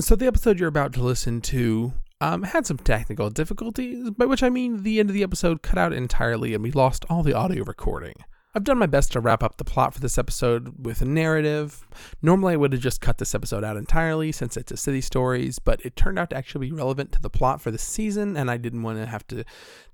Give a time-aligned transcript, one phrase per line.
[0.00, 4.42] So, the episode you're about to listen to um, had some technical difficulties, by which
[4.42, 7.32] I mean the end of the episode cut out entirely and we lost all the
[7.32, 8.16] audio recording.
[8.56, 11.86] I've done my best to wrap up the plot for this episode with a narrative.
[12.22, 15.60] Normally, I would have just cut this episode out entirely since it's a city stories,
[15.60, 18.50] but it turned out to actually be relevant to the plot for the season, and
[18.50, 19.44] I didn't want to have to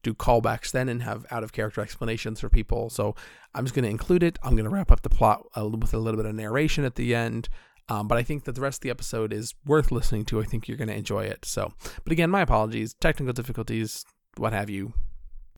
[0.03, 2.89] do callbacks then and have out of character explanations for people.
[2.89, 3.15] So
[3.55, 4.39] I'm just going to include it.
[4.43, 7.15] I'm going to wrap up the plot with a little bit of narration at the
[7.15, 7.51] end.
[7.91, 10.41] Um, but I think that the rest of the episode is worth listening to.
[10.41, 11.45] I think you're going to enjoy it.
[11.45, 11.73] So,
[12.05, 14.05] but again, my apologies, technical difficulties,
[14.37, 14.93] what have you.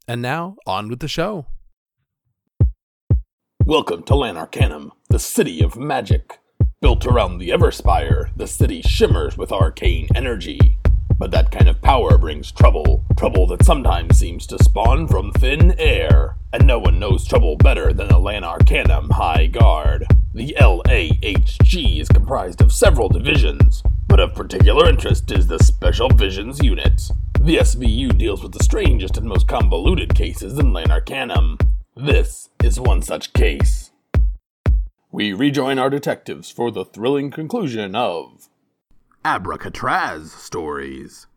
[0.09, 1.45] And now, on with the show.
[3.67, 6.39] Welcome to Lanarcanum, the city of magic.
[6.81, 10.79] Built around the Everspire, the city shimmers with arcane energy.
[11.23, 15.73] But that kind of power brings trouble, trouble that sometimes seems to spawn from thin
[15.79, 16.37] air.
[16.53, 20.05] And no one knows trouble better than the Lanarcanum High Guard.
[20.35, 26.61] The LAHG is comprised of several divisions, but of particular interest is the Special Visions
[26.61, 27.01] Unit.
[27.41, 31.57] The SVU deals with the strangest and most convoluted cases in Lanarcanum.
[31.95, 33.93] This is one such case.
[35.13, 38.49] We rejoin our detectives for the thrilling conclusion of
[39.25, 41.29] Abracatraz Stories.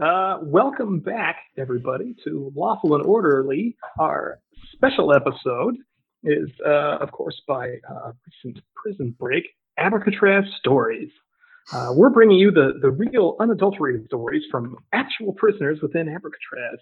[0.00, 3.76] Uh, welcome back, everybody, to Lawful and Orderly.
[3.98, 4.38] Our
[4.72, 5.74] special episode
[6.22, 8.12] is, uh, of course, by uh,
[8.44, 9.44] recent prison break,
[9.76, 11.10] Abracatraz Stories.
[11.72, 16.76] Uh, we're bringing you the, the real, unadulterated stories from actual prisoners within Abracatraz.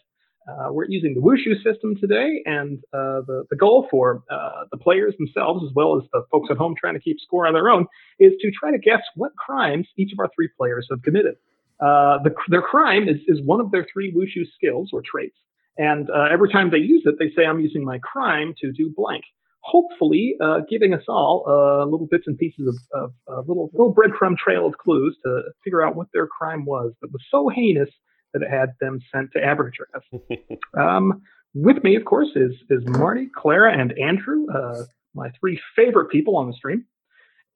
[0.47, 4.77] Uh, we're using the Wushu system today, and uh, the, the goal for uh, the
[4.77, 7.71] players themselves, as well as the folks at home trying to keep score on their
[7.71, 7.87] own,
[8.19, 11.37] is to try to guess what crimes each of our three players have committed.
[11.81, 15.37] Uh, the, their crime is, is one of their three Wushu skills or traits,
[15.79, 18.93] and uh, every time they use it, they say, I'm using my crime to do
[18.95, 19.25] blank.
[19.61, 21.45] Hopefully, uh, giving us all
[21.91, 25.97] little bits and pieces of, of little, little breadcrumb trail of clues to figure out
[25.97, 27.89] what their crime was that was so heinous
[28.35, 30.59] that had them sent to Abertress.
[30.79, 31.23] um,
[31.55, 36.37] with me, of course, is is Marty, Clara, and Andrew, uh, my three favorite people
[36.37, 36.85] on the stream.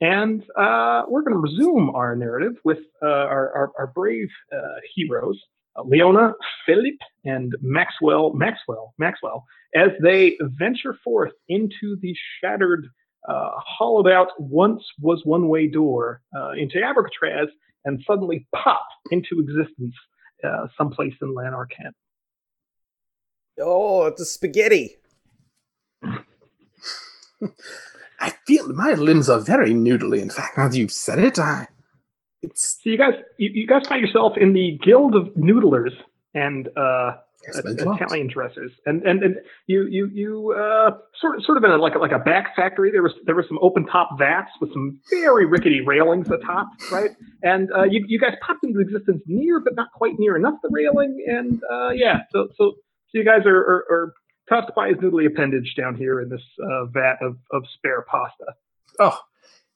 [0.00, 4.76] And uh, we're going to resume our narrative with uh, our, our, our, brave uh,
[4.94, 5.36] heroes,
[5.76, 6.94] uh, Leona, Philip,
[7.24, 9.44] and Maxwell, Maxwell, Maxwell,
[9.74, 12.86] as they venture forth into the shattered,
[13.28, 16.22] uh, hollowed out, once was one way door
[16.56, 17.48] into Abracatraz
[17.84, 19.94] and suddenly pop into existence
[20.44, 21.92] uh, someplace in Lanarkhan.
[23.60, 24.96] Oh, it's a spaghetti.
[28.20, 30.20] I feel my limbs are very noodly.
[30.20, 31.68] In fact, now that you've said it, I.
[32.42, 35.92] It's so you guys, you, you guys find yourself in the Guild of Noodlers
[36.34, 37.16] and uh,
[37.46, 40.90] Italian dressers, and and and you you you uh,
[41.20, 42.90] sort of sort of in a, like a, like a back factory.
[42.90, 47.10] There was there were some open top vats with some very rickety railings atop, right?
[47.42, 50.68] And uh, you you guys popped into existence near, but not quite near enough the
[50.72, 54.14] railing, and uh, yeah, so so so you guys are are, are
[54.48, 58.54] tossed by his noodly appendage down here in this uh, vat of of spare pasta.
[58.98, 59.18] Oh,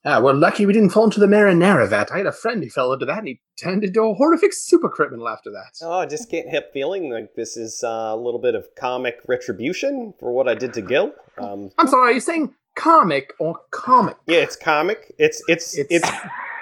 [0.05, 2.11] Ah, we're lucky we didn't fall into the marinara vat.
[2.13, 4.89] I had a friend who fell into that and he turned into a horrific super
[4.89, 5.77] criminal after that.
[5.81, 9.21] Oh, I just can't help feeling like this is uh, a little bit of comic
[9.29, 11.13] retribution for what I did to Gil.
[11.39, 14.17] Um, I'm sorry, are you saying comic or comic?
[14.27, 15.15] Yeah, it's comic.
[15.19, 16.11] It's it's it's, it's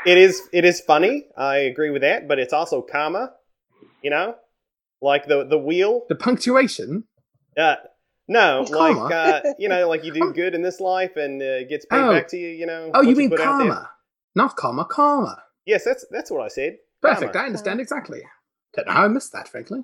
[0.04, 1.26] it is it is funny.
[1.34, 3.32] I agree with that, but it's also comma.
[4.02, 4.34] You know,
[5.00, 7.04] like the the wheel, the punctuation.
[7.56, 7.76] Uh,
[8.30, 11.84] no, like uh, you know, like you do good in this life and uh, gets
[11.84, 12.12] paid oh.
[12.12, 12.48] back to you.
[12.48, 12.92] You know.
[12.94, 13.90] Oh, you mean karma,
[14.36, 15.42] not karma, karma.
[15.66, 16.78] Yes, that's that's what I said.
[17.02, 17.32] Perfect.
[17.32, 17.44] Karma.
[17.44, 18.22] I understand exactly.
[18.74, 19.80] Don't know how I missed that, frankly.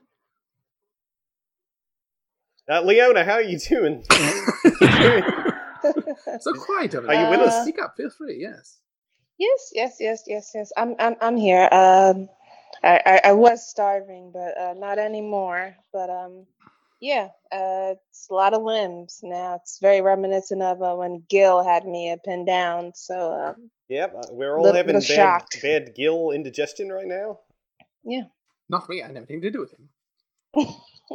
[2.70, 4.04] Uh, Leona, how are you doing?
[6.40, 7.16] so quiet over there.
[7.16, 7.54] Are you with us?
[7.54, 7.94] Uh, Speak up.
[7.96, 8.38] Feel free.
[8.40, 8.78] Yes.
[9.38, 10.72] Yes, yes, yes, yes, yes.
[10.76, 11.68] I'm, I'm, I'm here.
[11.72, 12.28] Um,
[12.82, 15.76] I, I, I was starving, but uh, not anymore.
[15.92, 16.46] But um,
[17.00, 19.56] yeah, uh, it's a lot of limbs now.
[19.56, 22.92] It's very reminiscent of uh, when Gil had me uh, pinned down.
[22.94, 27.40] So, um, yep, uh, we're all little, having little bad, bad Gil indigestion right now.
[28.04, 28.24] Yeah.
[28.68, 29.02] Not me.
[29.02, 30.68] I had anything to do with him.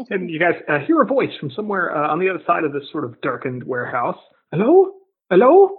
[0.10, 2.74] and you guys uh, hear a voice from somewhere uh, on the other side of
[2.74, 4.20] this sort of darkened warehouse.
[4.52, 4.94] Hello?
[5.30, 5.78] Hello?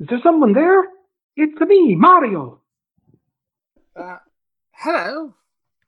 [0.00, 0.84] Is there someone there?
[1.36, 2.60] It's me, Mario.
[3.96, 4.18] Uh,
[4.72, 5.34] hello,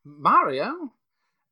[0.04, 0.92] Mario.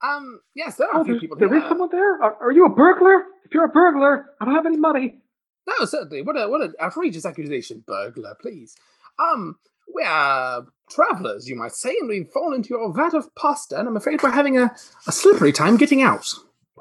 [0.04, 1.58] Um, yes, there are oh, a few people There here.
[1.58, 2.22] is someone there?
[2.22, 3.24] Are, are, you a burglar?
[3.44, 5.22] If you're a burglar, I don't have any money.
[5.66, 6.22] No, certainly.
[6.22, 8.74] What a what an outrageous accusation, burglar, please.
[9.18, 9.56] Um,
[9.94, 13.88] we are travelers, you might say, and we've fallen into your vat of pasta, and
[13.88, 14.74] I'm afraid we're having a,
[15.06, 16.32] a slippery time getting out.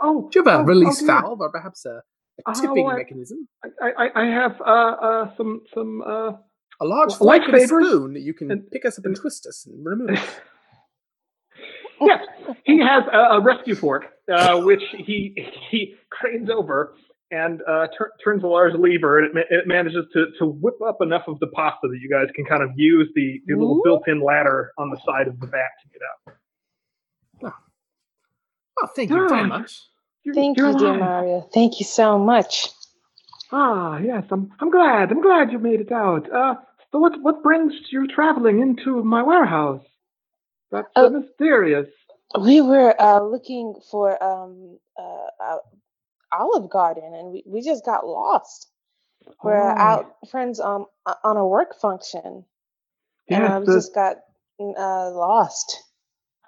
[0.02, 2.02] Oh, do you have a oh, release oh, valve or perhaps a,
[2.46, 3.48] a uh, tipping I, mechanism?
[3.82, 6.32] I, I, I have uh, uh, some some uh,
[6.82, 9.06] A large Well, like fork and a spoon that you can and- pick us up
[9.06, 10.30] and twist us and remove us.
[12.06, 15.36] yes, he has a, a rescue fork, uh, which he
[15.70, 16.96] he cranes over
[17.32, 20.76] and uh, tur- turns a large lever, and it, ma- it manages to, to whip
[20.88, 23.82] up enough of the pasta that you guys can kind of use the, the little
[23.84, 26.36] built-in ladder on the side of the vat to get out.
[28.82, 29.80] Oh, thank you very much.
[30.24, 31.00] You're- Thank you're you, dear alive.
[31.00, 31.50] Mario.
[31.54, 32.70] Thank you so much.
[33.52, 35.12] Ah, yes, I'm I'm glad.
[35.12, 36.32] I'm glad you made it out.
[36.32, 36.56] Uh,
[36.92, 39.84] so what what brings you traveling into my warehouse?
[40.74, 41.12] That's uh, Oh.
[41.12, 41.88] mysterious.
[42.42, 45.58] We were uh, looking for um, uh, uh,
[46.34, 48.70] Olive Garden, and we, we just got lost.
[49.44, 50.88] We're Oh, out friends um
[51.24, 52.46] on a work function,
[53.30, 54.18] and Yes, I the- just got
[54.62, 55.78] mm, uh, lost.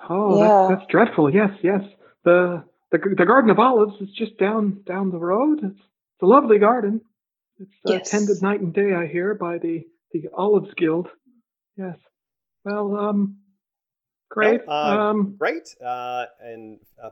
[0.09, 0.67] Oh, Yeah.
[0.67, 1.33] that's, that's dreadful.
[1.33, 1.81] Yes, yes.
[2.25, 5.59] The, the the Garden of Olives is just down down the road.
[5.63, 7.01] It's, it's a lovely garden.
[7.59, 8.09] It's uh, Yes.
[8.09, 9.83] tended night and day, I hear, by the
[10.13, 11.07] the Olives Guild.
[11.77, 11.97] Yes.
[12.65, 13.37] Well, um,
[14.35, 14.61] great.
[14.67, 15.75] Uh, um, Great.
[15.83, 17.09] Uh, and uh,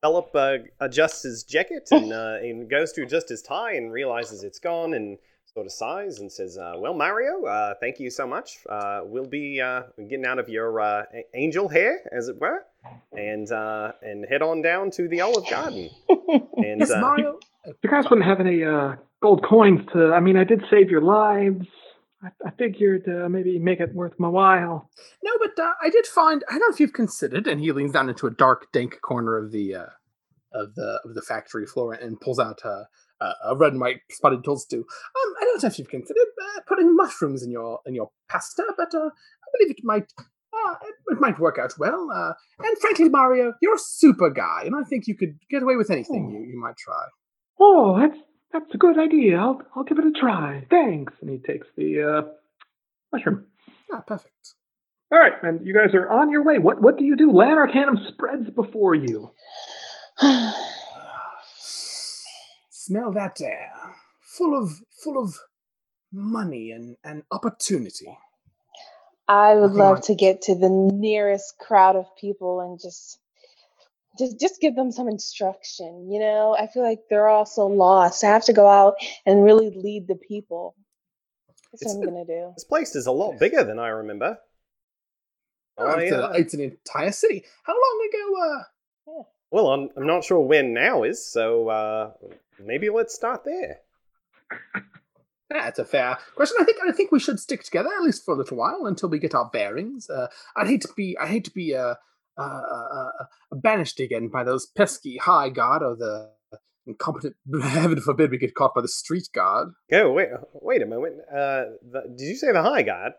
[0.00, 4.42] Philip uh, adjusts his jacket and, uh, and goes to adjust his tie and realizes
[4.44, 5.18] it's gone and
[5.52, 8.58] sort of sighs and says, uh, "Well, Mario, uh, thank you so much.
[8.68, 11.04] Uh, we'll be uh, getting out of your uh,
[11.34, 12.64] angel hair, as it were,
[13.12, 15.90] and uh, and head on down to the Olive Garden."
[16.56, 17.38] And Yes, uh, Mario.
[17.66, 20.12] you guys wouldn't have any uh, gold coins to.
[20.12, 21.66] I mean, I did save your lives.
[22.24, 24.90] I, I figured uh, maybe make it worth my while.
[25.22, 26.42] No, but uh, I did find.
[26.48, 29.36] I don't know if you've considered, and he leans down into a dark, dank corner
[29.36, 29.86] of the uh,
[30.52, 32.86] of the of the factory floor and pulls out a,
[33.44, 34.80] a red and white spotted toadstool.
[34.80, 36.26] Um, I don't know if you've considered
[36.56, 40.12] uh, putting mushrooms in your in your pasta, but uh, I believe it might.
[40.66, 42.08] Uh, it, it might work out well.
[42.14, 45.74] Uh, and frankly, Mario, you're a super guy, and I think you could get away
[45.74, 47.02] with anything you, you might try.
[47.58, 48.18] Oh, that's
[48.54, 49.38] that's a good idea.
[49.38, 50.66] I'll I'll give it a try.
[50.70, 51.14] Thanks.
[51.22, 52.22] And he takes the uh,
[53.12, 53.46] mushroom.
[53.92, 54.34] Ah, perfect.
[55.12, 56.58] All right, and you guys are on your way.
[56.58, 57.32] What what do you do?
[57.32, 59.32] Lanarcanum spreads before you.
[62.70, 63.72] Smell that air,
[64.22, 64.70] full of
[65.02, 65.36] full of
[66.12, 68.18] money and, and opportunity.
[69.28, 73.18] I would love to get to the nearest crowd of people and just
[74.18, 76.56] just just give them some instruction, you know?
[76.58, 78.22] I feel like they're all so lost.
[78.24, 78.94] I have to go out
[79.26, 80.74] and really lead the people.
[81.72, 82.52] That's It's- what I'm gonna do.
[82.54, 84.38] this place is a lot bigger than I remember.
[85.76, 87.44] Oh, I, it's, a- uh, it's an entire city.
[87.64, 88.42] How long ago?
[89.16, 92.12] Uh, well, I'm, I'm not sure when now is, so uh,
[92.64, 93.78] maybe let's start there.
[95.50, 96.56] that's a fair question.
[96.60, 99.08] I think I think we should stick together at least for a little while until
[99.08, 100.08] we get our bearings.
[100.08, 101.94] Uh, I'd hate to be I hate to be uh,
[102.38, 106.30] uh, uh, uh, banished again by those pesky high guard or the
[106.86, 107.36] incompetent.
[107.62, 109.68] Heaven forbid we get caught by the street guard.
[109.92, 111.16] Oh, wait, wait a moment.
[111.30, 113.12] Uh, the, did you say the High God?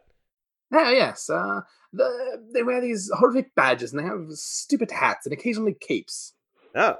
[0.73, 1.29] Ah, yes.
[1.29, 1.61] Uh,
[1.93, 6.33] the, they wear these horrific badges and they have stupid hats and occasionally capes.
[6.75, 6.97] Oh, At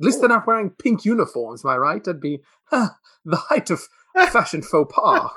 [0.00, 2.04] least they're not wearing pink uniforms, am I right?
[2.04, 2.88] That'd be huh,
[3.24, 3.80] the height of
[4.30, 5.30] fashion faux pas.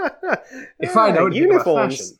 [0.79, 2.19] If I know Ah, about uniforms.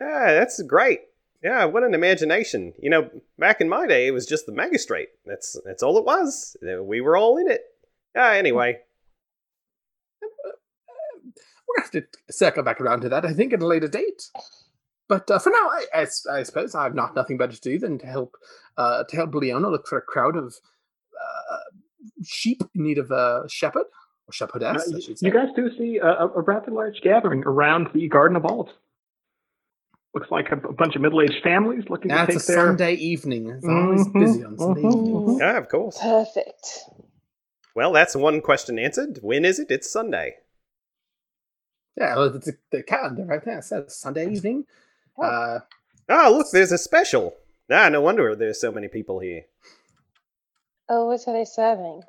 [0.00, 1.00] Yeah, that's great.
[1.44, 2.72] Yeah, what an imagination.
[2.78, 5.08] You know, back in my day, it was just the magistrate.
[5.26, 6.56] That's that's all it was.
[6.66, 7.60] Uh, We were all in it.
[8.16, 8.78] Ah, anyway.
[10.22, 14.30] We're gonna have to circle back around to that, I think, at a later date.
[15.06, 17.98] But uh, for now, I I suppose I have not nothing better to do than
[17.98, 18.36] to help
[18.78, 21.58] uh, to help Leona look for a crowd of uh,
[22.24, 23.84] sheep in need of a shepherd
[24.26, 24.90] or shepherdess.
[24.90, 28.36] Uh, I you guys do see a, a a rather large gathering around the Garden
[28.36, 28.72] of Olives.
[30.14, 32.56] Looks like a, a bunch of middle-aged families looking That's to a take their.
[32.66, 33.48] Sunday evening.
[33.50, 35.12] It's always Mhm, busy on Sunday mhm, evening.
[35.36, 35.38] mhm.
[35.40, 35.98] Yeah, of course.
[36.00, 36.78] Perfect.
[37.74, 39.18] Well, that's one question answered.
[39.22, 39.70] When is it?
[39.72, 40.36] It's Sunday.
[41.96, 44.66] Yeah, well, the, the calendar right there says Sunday evening.
[45.20, 45.60] Uh,
[46.08, 47.34] Ah, look, there's a special.
[47.70, 49.42] Ah, no wonder there's so many people here.
[50.88, 52.02] Oh, what are they serving?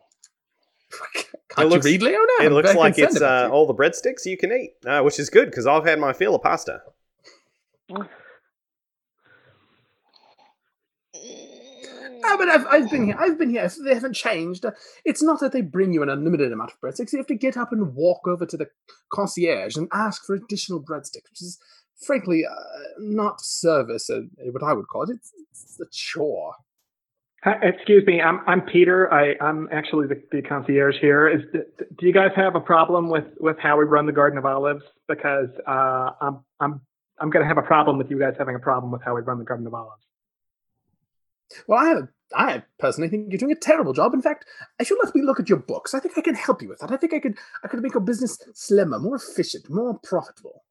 [1.50, 2.28] can't looks- you read, Leona?
[2.42, 5.02] it looks I can like it's it uh, all the breadsticks you can eat, uh,
[5.02, 6.82] which is good because I've had my fill of pasta.
[7.94, 8.08] Ah,
[12.38, 13.16] but I've, I've been here.
[13.20, 13.70] I've been here.
[13.84, 14.66] They haven't changed.
[14.66, 14.72] Uh,
[15.06, 17.14] It's not that they bring you an unlimited amount of breadsticks.
[17.14, 18.68] You have to get up and walk over to the
[19.14, 21.60] concierge and ask for additional breadsticks, which is
[22.06, 22.56] frankly uh,
[23.00, 25.12] not service, uh, what I would call it.
[25.12, 26.56] It's, it's a chore.
[27.44, 29.14] Hi, excuse me, I'm I'm Peter.
[29.14, 31.28] I I'm actually the, the concierge here.
[31.30, 34.46] Is do you guys have a problem with with how we run the Garden of
[34.48, 34.82] Olives?
[35.08, 36.82] Because uh, I'm I'm
[37.20, 39.40] I'm gonna have a problem with you guys having a problem with how we run
[39.40, 40.04] the Garden of Olives.
[41.68, 42.08] Well, I have.
[42.34, 44.14] I personally think you're doing a terrible job.
[44.14, 44.46] In fact,
[44.80, 45.94] I should let me look at your books.
[45.94, 46.92] I think I can help you with that.
[46.92, 47.38] I think I could.
[47.64, 50.64] I could make your business slimmer, more efficient, more profitable.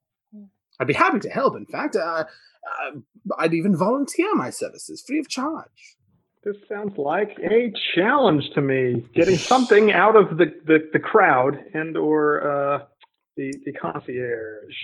[0.80, 1.56] I'd be happy to help.
[1.56, 2.98] In fact, uh, uh,
[3.38, 5.96] I'd even volunteer my services free of charge.
[6.42, 9.06] This sounds like a challenge to me.
[9.14, 12.84] Getting something out of the, the, the crowd and or uh,
[13.36, 14.74] the the concierge.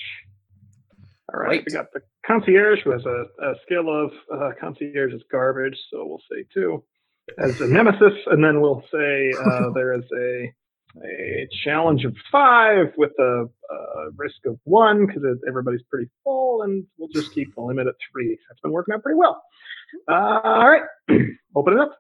[1.33, 5.23] All right, we got the concierge who has a, a skill of uh, concierge is
[5.31, 6.83] garbage, so we'll say two
[7.39, 10.53] as a nemesis, and then we'll say uh, there is a
[11.05, 16.85] a challenge of five with a, uh risk of one because everybody's pretty full, and
[16.99, 18.37] we'll just keep the limit at three.
[18.49, 19.41] That's been working out pretty well.
[20.09, 20.83] Uh, all right,
[21.55, 21.97] open it up.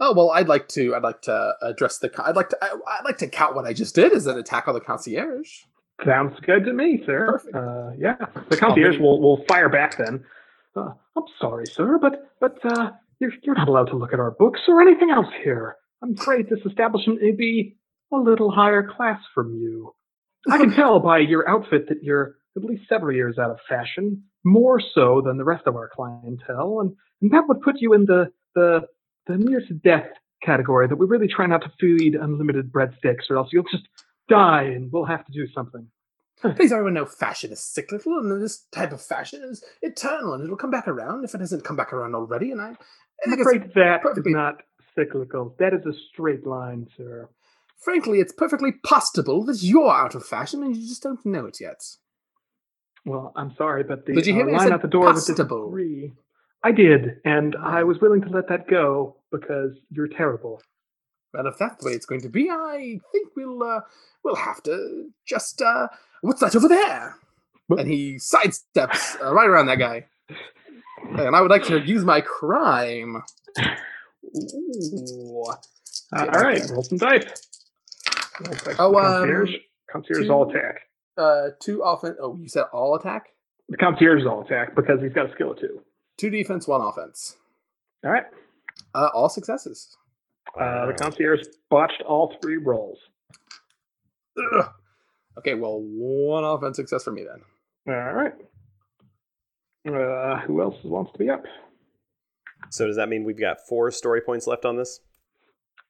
[0.00, 0.94] Oh well, I'd like to.
[0.94, 2.12] I'd like to address the.
[2.24, 2.58] I'd like to.
[2.62, 5.48] I, I'd like to count what I just did as an attack on the concierge.
[6.04, 7.40] Sounds good to me, sir.
[7.52, 8.16] Uh, yeah,
[8.48, 10.24] the concierge will will fire back then.
[10.76, 14.30] Uh, I'm sorry, sir, but but uh, you're you're not allowed to look at our
[14.30, 15.76] books or anything else here.
[16.02, 17.76] I'm afraid this establishment may be
[18.12, 19.94] a little higher class from you.
[20.48, 24.22] I can tell by your outfit that you're at least several years out of fashion,
[24.44, 28.04] more so than the rest of our clientele, and, and that would put you in
[28.04, 28.82] the the
[29.26, 30.08] the near to death
[30.44, 33.88] category that we really try not to feed unlimited breadsticks, or else you'll just
[34.28, 35.88] die, and we'll have to do something.
[36.56, 40.56] Please, everyone know fashion is cyclical, and this type of fashion is eternal, and it'll
[40.56, 42.52] come back around if it hasn't come back around already.
[42.52, 42.76] And I, I
[43.24, 44.62] I'm think afraid that is perfectly- not
[44.94, 45.54] cyclical.
[45.58, 47.28] That is a straight line, sir.
[47.84, 51.60] frankly, it's perfectly possible that you're out of fashion and you just don't know it
[51.60, 51.80] yet.
[53.04, 54.52] Well, I'm sorry, but the Did you hear uh, me?
[54.54, 55.66] Line out the door would possible.
[55.66, 56.12] disagree.
[56.64, 60.60] I did, and I was willing to let that go because you're terrible.
[61.32, 63.80] Well, if that's the way it's going to be, I think we'll uh,
[64.24, 65.88] we'll have to just uh,
[66.22, 67.16] what's that over there?
[67.70, 70.06] And he sidesteps uh, right around that guy.
[71.02, 73.22] And I would like to use my crime.
[74.36, 75.44] Ooh.
[76.10, 77.24] Uh, all right, roll some dice.
[78.78, 79.54] Oh, the um, concierge.
[79.90, 80.80] concierge two- all attack.
[81.16, 82.16] Uh, two offense.
[82.22, 83.26] Oh, you said all attack.
[83.68, 85.82] The concierge is all attack because he's got a skill of two.
[86.16, 87.36] Two defense, one offense.
[88.04, 88.24] All right.
[88.94, 89.96] Uh, all successes.
[90.58, 92.98] Uh, the concierge botched all three rolls.
[94.54, 94.70] Ugh.
[95.38, 97.94] Okay, well, one offense success for me then.
[97.94, 98.34] All right.
[99.86, 101.44] Uh, who else wants to be up?
[102.70, 105.00] So does that mean we've got four story points left on this?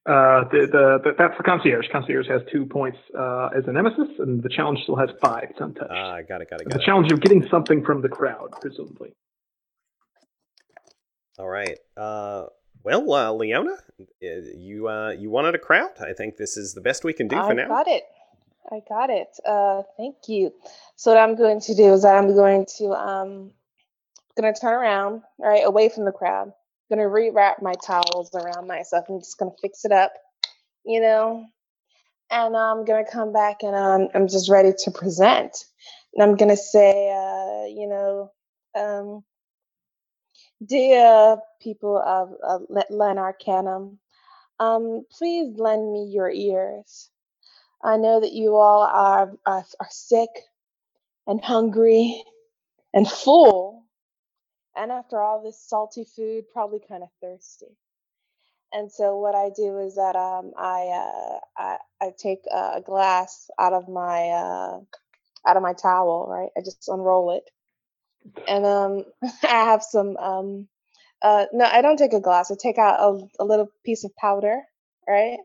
[0.06, 1.86] Uh, the, the, the, that's the concierge.
[1.90, 5.48] Concierge has two points uh, as a nemesis, and the challenge still has five.
[5.50, 5.90] It's untouched.
[5.90, 6.84] Ah, got it, got it, the it.
[6.84, 9.12] challenge of getting something from the crowd, presumably.
[11.38, 11.78] All right.
[11.96, 12.46] Uh,
[12.82, 15.90] well, uh, Leona, uh, you uh, you wanted a crowd.
[16.00, 17.64] I think this is the best we can do I for now.
[17.64, 18.04] I got it.
[18.70, 19.28] I got it.
[19.46, 20.52] Uh, thank you.
[20.96, 23.52] So what I'm going to do is I'm going to um,
[24.36, 26.52] gonna turn around right away from the crowd.
[26.90, 29.06] Gonna rewrap my towels around myself.
[29.08, 30.12] I'm just gonna fix it up,
[30.84, 31.46] you know,
[32.30, 35.64] and I'm gonna come back and um, I'm just ready to present.
[36.14, 38.32] And I'm gonna say, uh, you know,
[38.74, 39.24] um,
[40.66, 43.98] dear people of, of Le- Len Arcanum,
[44.60, 47.10] um, please lend me your ears.
[47.84, 50.30] I know that you all are, are, are sick
[51.26, 52.22] and hungry
[52.94, 53.86] and full.
[54.76, 57.66] And after all this salty food, probably kind of thirsty.
[58.72, 63.50] And so what I do is that um, I, uh, I I take a glass
[63.58, 64.80] out of my uh,
[65.46, 66.50] out of my towel, right?
[66.56, 67.44] I just unroll it,
[68.48, 69.04] and um,
[69.44, 70.16] I have some.
[70.16, 70.68] Um,
[71.22, 72.50] uh, no, I don't take a glass.
[72.50, 74.62] I take out a, a little piece of powder,
[75.08, 75.38] right?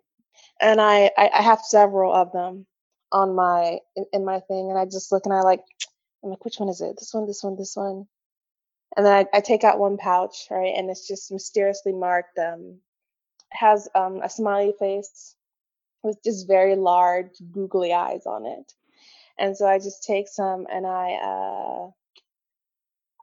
[0.61, 2.65] and I, I I have several of them
[3.11, 5.61] on my in, in my thing, and I just look and I like
[6.23, 6.97] I'm like which one is it?
[6.99, 8.07] This one, this one, this one,
[8.97, 12.37] and then I, I take out one pouch, right, and it's just mysteriously marked.
[12.39, 12.79] Um,
[13.51, 15.35] has um a smiley face
[16.03, 18.73] with just very large googly eyes on it,
[19.39, 21.91] and so I just take some and I uh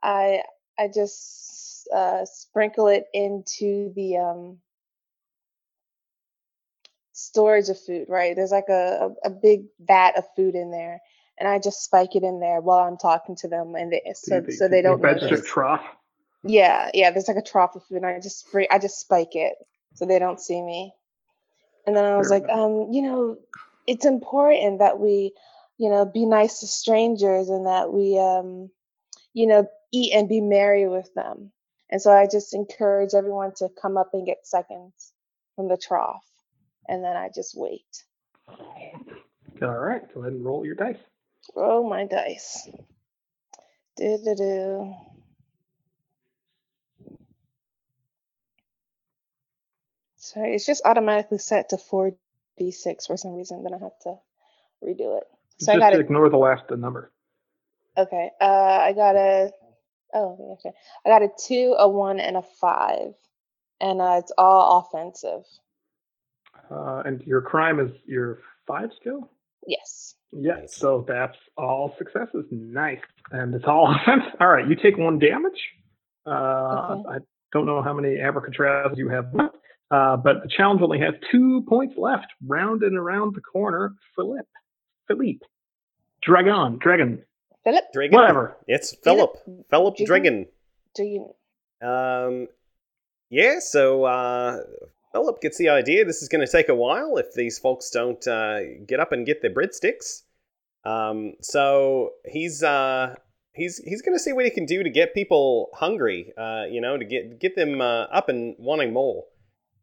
[0.03, 0.43] I
[0.79, 4.57] I just uh sprinkle it into the um
[7.13, 8.35] storage of food, right?
[8.35, 10.99] There's like a, a, a big vat of food in there,
[11.39, 14.43] and I just spike it in there while I'm talking to them, and they, so
[14.49, 15.45] so they the don't notice.
[15.45, 15.83] trough.
[16.43, 17.11] Yeah, yeah.
[17.11, 19.53] There's like a trough of food, and I just spray, I just spike it
[19.95, 20.93] so they don't see me.
[21.85, 23.37] And then I was Fair like, um, you know,
[23.87, 25.33] it's important that we,
[25.77, 28.69] you know, be nice to strangers and that we, um,
[29.33, 31.51] you know, eat and be merry with them.
[31.89, 35.13] And so I just encourage everyone to come up and get seconds
[35.55, 36.23] from the trough,
[36.87, 37.85] and then I just wait.
[39.61, 40.97] All right, go ahead and roll your dice.
[41.55, 42.69] Roll my dice.
[43.97, 44.95] Do do do.
[50.17, 52.13] Sorry, it's just automatically set to four
[52.59, 53.63] d6 for some reason.
[53.63, 54.15] Then I have to
[54.83, 55.23] redo it.
[55.59, 56.01] So I Just got it.
[56.01, 57.11] ignore the last number.
[57.97, 58.31] Okay.
[58.41, 58.45] Uh,
[58.81, 59.51] I got a.
[60.13, 60.75] Oh, okay.
[61.05, 63.13] I got a two, a one, and a five,
[63.79, 65.43] and uh, it's all offensive.
[66.69, 69.29] Uh, and your crime is your five skill?
[69.67, 70.15] Yes.
[70.31, 70.75] Yeah, Nice.
[70.75, 72.45] so that's all successes.
[72.51, 72.99] Nice.
[73.31, 74.23] And it's all offense.
[74.39, 75.59] All right, you take one damage.
[76.25, 77.09] Uh, Okay.
[77.15, 77.17] I
[77.51, 79.55] don't know how many abracadabras you have left,
[79.91, 82.27] uh, but the challenge only has two points left.
[82.47, 84.47] Round and around the corner, Philip.
[85.07, 85.45] Philippe.
[86.21, 86.77] Dragon.
[86.81, 87.23] Dragon.
[87.63, 88.15] Philip, Dragon.
[88.15, 88.57] Whatever.
[88.67, 89.37] It's Philip.
[89.69, 90.05] Philip Dragon?
[90.05, 90.47] Dragon.
[90.95, 91.87] do you?
[91.87, 92.47] Um,
[93.29, 94.57] yeah, so uh,
[95.13, 96.05] Philip gets the idea.
[96.05, 99.25] This is going to take a while if these folks don't uh, get up and
[99.25, 100.23] get their breadsticks.
[100.83, 103.15] Um, so he's uh,
[103.53, 106.33] he's he's going to see what he can do to get people hungry.
[106.37, 109.25] Uh, you know, to get get them uh, up and wanting more.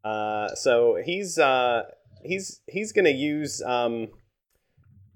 [0.05, 1.83] Uh, so he's uh,
[2.25, 3.63] he's he's going to use.
[3.63, 4.09] Um,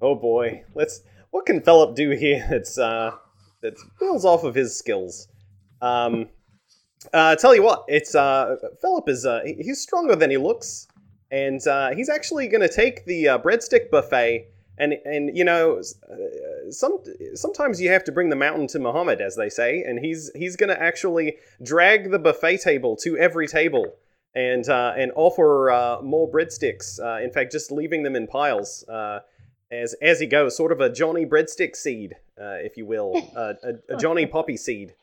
[0.01, 1.01] oh boy, let's.
[1.33, 2.47] What can Philip do here?
[2.51, 3.13] That's uh,
[3.63, 5.27] that builds off of his skills.
[5.81, 6.29] Um,
[7.13, 10.87] uh, tell you what, it's uh, Philip is uh, he's stronger than he looks,
[11.31, 14.47] and uh, he's actually going to take the uh, breadstick buffet.
[14.79, 16.99] And and you know, uh, some
[17.35, 19.83] sometimes you have to bring the mountain to Muhammad, as they say.
[19.83, 23.97] And he's he's going to actually drag the buffet table to every table
[24.35, 27.01] and uh, and offer uh, more breadsticks.
[27.01, 29.21] Uh, in fact, just leaving them in piles uh,
[29.73, 33.55] as as he goes, sort of a Johnny breadstick seed, uh, if you will, uh,
[33.65, 34.95] a, a Johnny poppy seed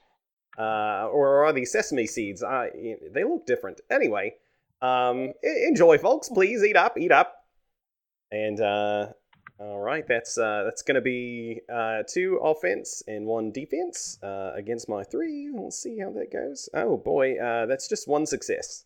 [0.59, 2.43] uh, or are these sesame seeds?
[2.43, 2.67] Uh,
[3.13, 3.79] they look different.
[3.89, 4.35] Anyway,
[4.81, 6.27] um, enjoy, folks.
[6.29, 7.33] Please eat up, eat up.
[8.31, 9.07] And uh,
[9.57, 14.51] all right, that's uh, that's going to be uh, two offense and one defense uh,
[14.53, 15.49] against my three.
[15.49, 16.69] We'll see how that goes.
[16.73, 18.83] Oh boy, uh, that's just one success.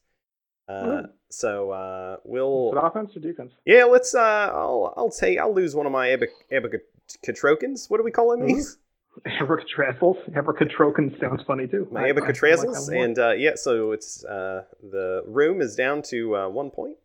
[0.68, 3.52] Uh, so uh, Is it we'll offense or defense?
[3.66, 4.16] yeah, let's.
[4.16, 5.38] Uh, I'll I'll take.
[5.40, 7.90] I'll lose one of my abac- abacatrokins.
[7.90, 8.48] What are we calling Mhm.
[8.48, 8.78] these?
[9.26, 10.18] Abracadabras.
[10.34, 11.88] Abracadroken sounds funny too.
[11.92, 13.04] my like abacatrazzles, that more.
[13.06, 16.98] and uh, yeah, so it's uh, the room is down to uh, one point.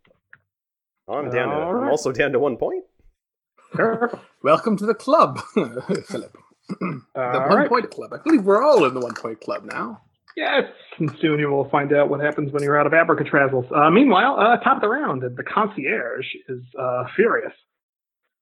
[1.08, 1.56] I'm down to.
[1.78, 2.84] I'm also down to one point.
[4.42, 6.36] Welcome to the club, Philip.
[6.80, 7.68] the All one right.
[7.68, 8.12] point club.
[8.14, 10.02] I believe we're all in the one point club now.
[10.38, 10.70] Yes,
[11.00, 13.66] and soon you will find out what happens when you're out of abracatrazzles.
[13.76, 17.52] Uh, meanwhile, uh, top of the round, the concierge is uh, furious.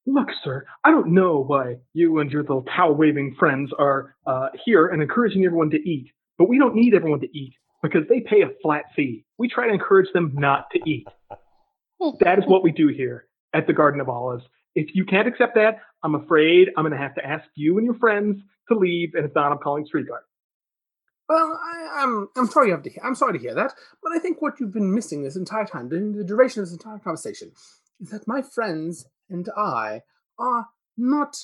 [0.07, 4.49] Look, sir, I don't know why you and your little towel waving friends are uh,
[4.63, 8.21] here and encouraging everyone to eat, but we don't need everyone to eat because they
[8.21, 9.25] pay a flat fee.
[9.39, 11.07] We try to encourage them not to eat.
[12.21, 14.45] That is what we do here at the Garden of Olives.
[14.75, 17.87] If you can't accept that, I'm afraid I'm going to have to ask you and
[17.87, 18.37] your friends
[18.69, 20.21] to leave, and if not, I'm calling street guard.
[21.29, 24.13] Well, I, I'm I'm sorry you have to hear, I'm sorry to hear that, but
[24.13, 26.99] I think what you've been missing this entire time, during the duration of this entire
[26.99, 27.51] conversation,
[28.01, 30.03] is that my friends and I
[30.39, 31.37] are not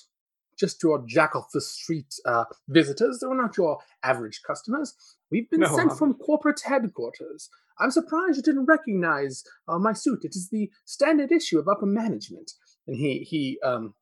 [0.58, 3.18] just your jack off the street uh, visitors.
[3.22, 4.94] We're not your average customers.
[5.30, 7.48] We've been No, sent um, from corporate headquarters.
[7.78, 10.24] I'm surprised you didn't recognize uh, my suit.
[10.24, 12.52] It is the standard issue of upper management.
[12.86, 13.94] And he he um,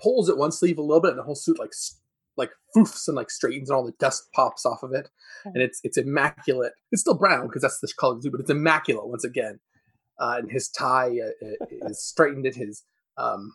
[0.00, 1.72] pulls at one sleeve a little bit, and the whole suit like
[2.36, 5.08] like foofs and like straightens, and all the dust pops off of it.
[5.44, 6.72] And it's it's immaculate.
[6.92, 9.60] It's still brown because that's the color too but it's immaculate once again.
[10.18, 12.84] Uh, and his tie uh, uh, is straightened, and his
[13.16, 13.54] um,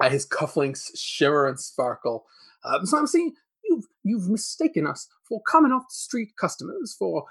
[0.00, 2.24] uh, his cufflinks shimmer and sparkle.
[2.64, 7.24] Um, so I'm saying you've you've mistaken us for common off the street customers, for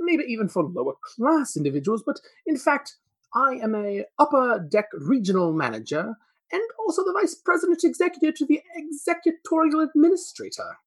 [0.00, 2.96] maybe even for lower class individuals, but in fact,
[3.34, 6.16] I am a upper deck regional manager
[6.52, 10.78] and also the vice president executive to the executorial administrator.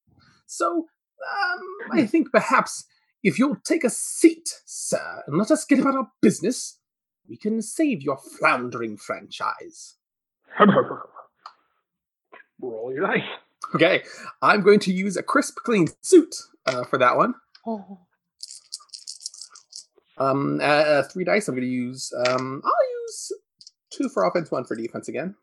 [0.46, 0.88] So
[1.24, 2.86] um, I think perhaps
[3.24, 6.80] if you'll take a seat, sir, and let us get about our business,
[7.28, 9.96] we can save your floundering franchise.
[12.62, 13.22] Roll your dice.
[13.74, 14.04] Okay,
[14.42, 17.34] I'm going to use a crisp, clean suit uh, for that one.
[20.18, 21.48] Um, uh, uh, three dice.
[21.48, 22.12] I'm going to use.
[22.28, 23.32] Um, I'll use
[23.90, 25.36] two for offense, one for defense again.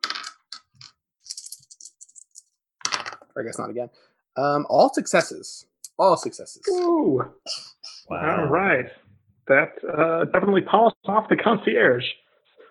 [3.36, 3.90] Or I guess not again.
[4.36, 5.66] Um, all successes.
[5.98, 6.62] All successes.
[6.70, 7.22] Ooh.
[8.08, 8.40] Wow.
[8.40, 8.86] All right.
[9.48, 12.04] That uh, definitely polished off the concierge.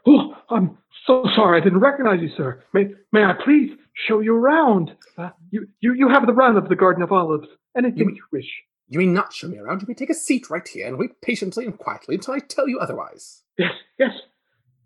[0.08, 1.60] Oh, I'm so sorry.
[1.60, 2.64] I didn't recognize you, sir.
[2.74, 3.72] May, may I please
[4.08, 4.92] show you around?
[5.18, 7.48] Uh, you, you, you have the run of the Garden of Olives.
[7.78, 8.48] Anything You- you wish.
[8.92, 9.82] You may not show me around.
[9.82, 12.68] You may take a seat right here and wait patiently and quietly until I tell
[12.68, 13.44] you otherwise.
[13.56, 14.10] Yes, yes,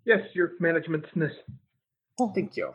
[0.04, 1.32] yes, your managementness.
[2.34, 2.74] Thank you.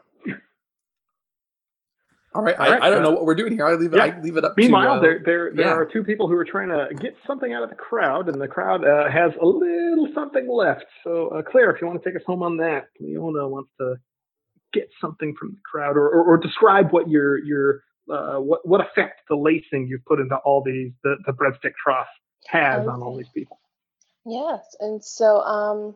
[2.36, 3.66] All right, All right, I, I don't uh, know what we're doing here.
[3.66, 3.98] I leave it.
[3.98, 4.04] yeah.
[4.04, 5.00] I leave it up Meanwhile, to.
[5.00, 5.74] uh, there there there yeah.
[5.74, 8.48] are two people who are trying to get something out of the crowd, and the
[8.48, 10.86] crowd uh, has a little something left.
[11.04, 13.96] So, uh, Claire, if you want to take us home on that, Leona wants to
[14.74, 18.82] get something from the crowd, or or, or describe what your your uh, what what
[18.82, 22.08] effect the lacing you've put into all these the, the breadstick trough
[22.48, 23.60] has on all these people.
[24.26, 25.96] Yes, and so um,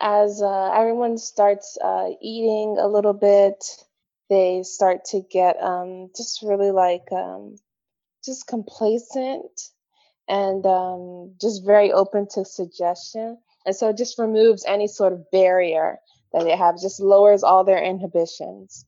[0.00, 3.64] as uh, everyone starts uh, eating a little bit,
[4.28, 7.56] they start to get um, just really like um,
[8.24, 9.60] just complacent
[10.28, 13.38] and um, just very open to suggestion.
[13.66, 15.98] And so it just removes any sort of barrier
[16.32, 18.84] that they have, just lowers all their inhibitions.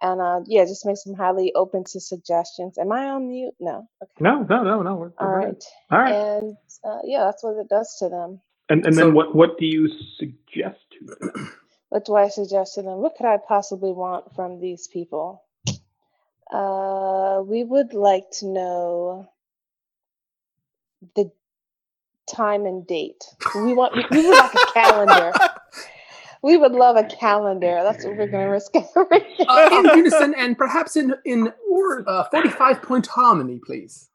[0.00, 2.76] And uh, yeah, just makes them highly open to suggestions.
[2.76, 3.54] Am I on mute?
[3.60, 3.88] No.
[4.02, 4.12] Okay.
[4.18, 4.94] No, no, no, no.
[4.96, 5.46] We're, All we're good.
[5.46, 5.64] right.
[5.92, 6.12] All right.
[6.42, 8.40] And uh, yeah, that's what it does to them.
[8.68, 11.52] And and So- then what what do you suggest to them?
[11.92, 13.00] What do I suggest to them?
[13.02, 15.42] What could I possibly want from these people?
[16.50, 19.28] Uh, we would like to know
[21.14, 21.30] the
[22.26, 23.22] time and date.
[23.54, 25.32] We want we would like a calendar.
[26.42, 27.80] We would love a calendar.
[27.82, 29.46] That's what we're going to risk everything.
[29.46, 31.52] Uh, in unison and perhaps in in
[32.06, 34.08] uh, forty-five point harmony, please.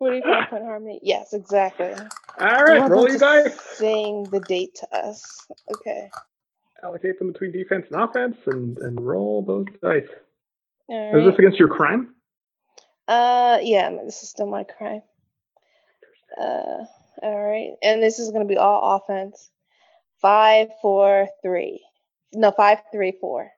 [0.00, 0.98] Forty-five point harmony.
[1.04, 1.94] Yes, exactly.
[2.40, 3.60] All We right, want roll them you to guys.
[3.76, 5.46] Sing the date to us.
[5.72, 6.10] Okay.
[6.82, 10.08] Allocate them between defense and offense, and and roll those dice.
[10.88, 12.14] All Is this against your crime?
[13.08, 15.02] Uh, yeah, this is still my crime.
[16.38, 16.84] Uh,
[17.22, 19.50] all right, and this is gonna be all offense.
[20.20, 21.84] Five, four, three.
[22.34, 23.50] No, five, three, four.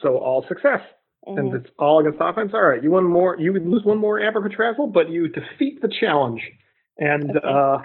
[0.00, 0.80] So all success,
[1.26, 1.60] and Mhm.
[1.60, 2.52] it's all against offense.
[2.54, 3.36] All right, you won more.
[3.38, 6.42] You would lose one more abracadabra, but you defeat the challenge,
[6.98, 7.46] and Okay.
[7.46, 7.78] uh,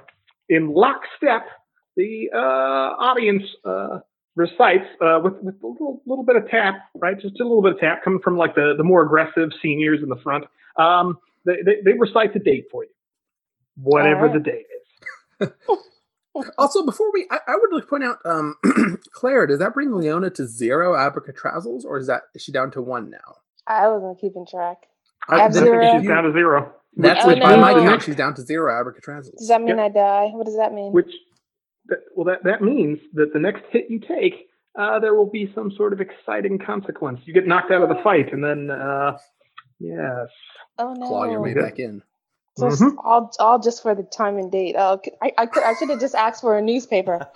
[0.49, 1.47] in lockstep,
[1.95, 3.99] the uh, audience uh,
[4.37, 7.19] recites uh, with with a little little bit of tap, right?
[7.19, 10.09] Just a little bit of tap coming from like the the more aggressive seniors in
[10.09, 10.45] the front.
[10.77, 12.91] Um, they, they they recite the date for you,
[13.77, 14.67] whatever All the date
[15.41, 15.49] is.
[16.57, 18.55] Also, before we, I, I would like to point out, um,
[19.13, 22.81] Claire, does that bring Leona to zero abracadabras, or is that is she down to
[22.81, 23.37] one now?
[23.67, 24.77] I wasn't keeping track.
[25.29, 25.81] I- I have then I zero.
[25.81, 26.73] think she's down to zero.
[26.95, 27.83] That's Oh, what by my no.
[27.83, 29.31] count, she's down to zero abracadabras.
[29.37, 29.79] Does that mean Yep.
[29.79, 30.27] I die?
[30.33, 30.91] What does that mean?
[30.91, 31.11] Which,
[31.87, 34.47] that, well, that that means that the next hit you take,
[34.77, 37.19] uh, there will be some sort of exciting consequence.
[37.25, 39.17] You get knocked out of the fight, and then, uh,
[39.79, 40.27] yes,
[40.77, 41.07] oh no!
[41.07, 41.61] Claw your way Okay.
[41.61, 42.01] back in.
[42.59, 42.95] Just Mhm.
[43.03, 44.75] all, all just for the time and date.
[44.77, 47.19] Oh, c- I, I, could, I should have just asked for a newspaper.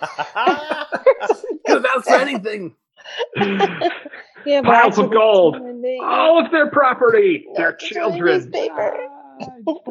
[1.64, 2.74] Could have asked for anything.
[4.44, 5.54] yeah, but Piles of gold.
[5.54, 6.00] time and date.
[6.02, 8.44] all of their property, No, their just only children.
[8.44, 8.96] newspaper.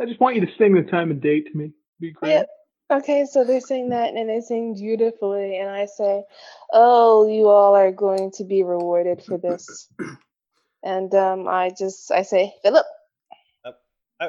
[0.02, 1.72] I just want you to sing the time and date to me.
[2.02, 2.32] Be great.
[2.32, 2.48] Yep.
[2.92, 6.24] Okay, so they sing that and they sing beautifully, and I say,
[6.74, 9.88] "Oh, you all are going to be rewarded for this."
[10.84, 12.86] and um, I just I say, "Philip,
[13.66, 13.74] Oh,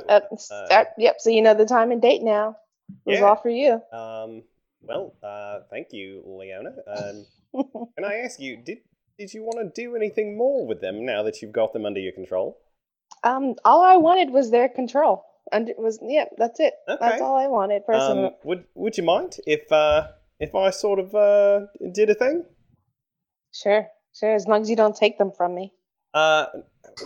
[0.08, 1.16] uh, start." Yep.
[1.18, 2.56] So you know the time and date now.
[3.04, 3.24] It was Yeah.
[3.24, 3.82] all for you.
[3.92, 4.44] um,
[4.80, 6.70] well, uh, thank you, Leona.
[6.86, 7.26] Um,
[7.96, 8.78] can I ask you, did
[9.18, 12.00] did you want to do anything more with them now that you've got them under
[12.00, 12.58] your control?
[13.24, 15.24] um, all I wanted was their control.
[15.52, 16.74] And it was yeah, that's it.
[16.88, 16.98] Okay.
[17.00, 18.26] That's all I wanted personally.
[18.26, 20.08] Um, would would you mind if uh,
[20.40, 22.44] if I sort of uh, did a thing?
[23.52, 23.86] sure,
[24.18, 24.34] sure.
[24.34, 25.72] As long as you don't take them from me.
[26.14, 26.46] Uh,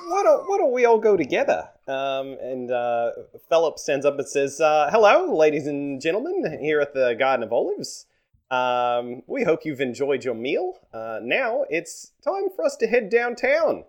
[0.09, 1.69] why don't why don't we all go together?
[1.89, 3.13] Um, and uh,
[3.49, 7.53] Philip stands up and says, uh, "Hello, ladies and gentlemen, here at the Garden of
[7.53, 8.07] Olives.
[8.51, 10.79] Um, we hope you've enjoyed your meal.
[10.93, 13.85] Uh, now it's time for us to head downtown.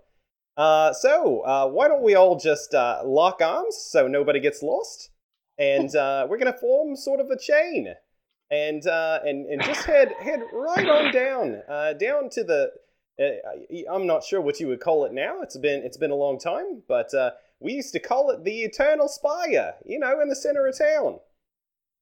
[0.58, 5.12] Uh, so uh, why don't we all just uh, lock arms so nobody gets lost,
[5.58, 7.93] and uh, we're gonna form sort of a chain."
[8.50, 12.72] And, uh, and and just head head right on down uh, down to the
[13.20, 15.41] uh, I'm not sure what you would call it now.
[15.41, 18.62] It's been it's been a long time, but uh, we used to call it the
[18.62, 19.76] Eternal Spire.
[19.86, 21.20] You know, in the center of town.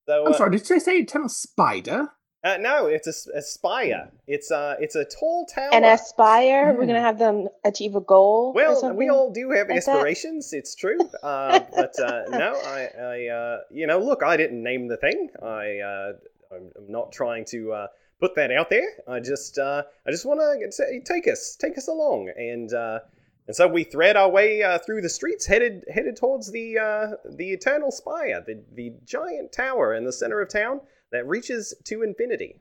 [0.07, 2.09] So I'm sorry, did you say Eternal Spider?
[2.45, 4.09] Uh, no, it's a, spire.
[4.27, 5.71] It's uh it's a tall tower.
[5.73, 6.87] And aspire, we're Hmm.
[6.87, 8.53] gonna have them achieve a goal.
[8.53, 8.97] well, something?
[8.97, 9.89] we all do have like that?
[9.95, 10.53] aspirations.
[10.53, 14.87] It's true, uh, but uh, no, I, I uh, you know, look, I didn't name
[14.87, 15.29] the thing.
[15.41, 16.13] I, uh,
[16.55, 17.87] I'm, I'm not trying to uh,
[18.19, 18.87] put that out there.
[19.07, 22.99] I just, uh, I just want to take us, take us along, and uh,
[23.47, 27.15] and so we thread our way uh, through the streets, headed headed towards the uh,
[27.35, 30.81] the Eternal Spire, the the giant tower in the center of town
[31.15, 32.59] that reaches to infinity.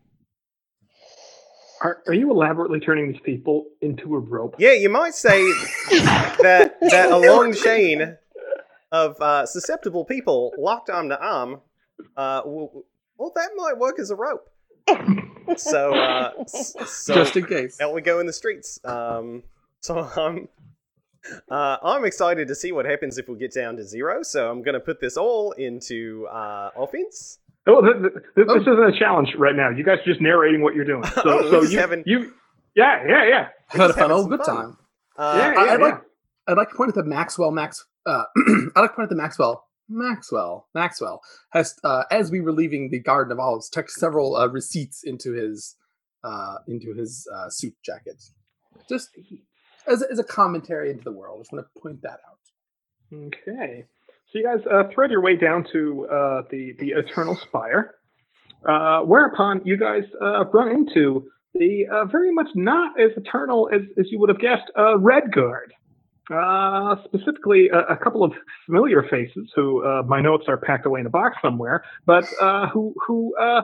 [1.82, 4.54] Are, are you elaborately turning these people into a rope?
[4.58, 5.42] Yeah, you might say
[5.90, 8.16] that that a long chain
[8.92, 11.60] of uh, susceptible people locked arm to arm,
[12.16, 12.84] uh, will,
[13.18, 14.48] well, that might work as a rope.
[15.56, 17.80] So, uh, so Just in case.
[17.80, 18.78] out we go in the streets.
[18.84, 19.42] Um,
[19.80, 20.48] so I'm,
[21.50, 24.22] uh, I'm excited to see what happens if we get down to zero.
[24.22, 27.40] So I'm going to put this all into uh, offense.
[27.66, 28.54] Oh, th- th- th- Oh.
[28.58, 29.70] this isn't a challenge right now.
[29.70, 31.02] You guys are just narrating what you're doing.
[31.14, 32.32] So, Oh, we're so you, having- you,
[32.74, 33.48] yeah, yeah, yeah.
[33.68, 34.56] Had a fun old good fun.
[34.56, 34.76] time.
[35.16, 36.02] Uh, yeah, I- yeah, I'd like-
[36.46, 37.84] I'd like to point at the Maxwell Max.
[38.04, 38.24] Uh,
[38.76, 41.20] I'd like to point at the Maxwell Maxwell Maxwell
[41.52, 45.32] has, uh, as we were leaving the Garden of Olives, tucked several uh, receipts into
[45.32, 45.76] his
[46.22, 48.22] uh, into his uh, suit jacket,
[48.88, 49.08] just
[49.86, 51.38] as, as a commentary into the world.
[51.38, 53.24] I just want to point that out.
[53.26, 53.84] Okay.
[54.34, 57.94] So you guys uh, thread your way down to uh, the the Eternal Spire,
[58.68, 63.82] uh, whereupon you guys uh, run into the uh, very much not as eternal as,
[63.96, 65.70] as you would have guessed, uh, Redguard.
[66.32, 68.32] Uh, specifically, a, a couple of
[68.66, 72.66] familiar faces who uh, my notes are packed away in a box somewhere, but uh,
[72.70, 73.62] who who uh,